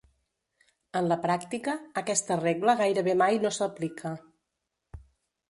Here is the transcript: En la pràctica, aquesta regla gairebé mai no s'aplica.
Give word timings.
En 0.99 1.09
la 1.11 1.17
pràctica, 1.25 1.75
aquesta 2.01 2.39
regla 2.41 2.75
gairebé 2.81 3.15
mai 3.23 3.39
no 3.45 3.53
s'aplica. 3.61 4.17